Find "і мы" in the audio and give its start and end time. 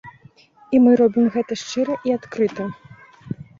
0.77-0.91